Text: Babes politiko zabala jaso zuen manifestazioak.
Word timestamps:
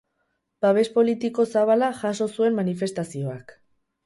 Babes 0.65 0.87
politiko 0.95 1.45
zabala 1.57 1.91
jaso 2.01 2.29
zuen 2.39 2.59
manifestazioak. 2.63 3.55